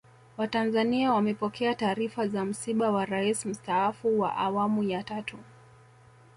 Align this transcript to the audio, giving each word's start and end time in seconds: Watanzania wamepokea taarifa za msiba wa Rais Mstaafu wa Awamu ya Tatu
Watanzania 0.37 1.11
wamepokea 1.13 1.75
taarifa 1.75 2.27
za 2.27 2.45
msiba 2.45 2.91
wa 2.91 3.05
Rais 3.05 3.45
Mstaafu 3.45 4.19
wa 4.19 4.35
Awamu 4.37 4.83
ya 4.83 5.03
Tatu 5.03 5.37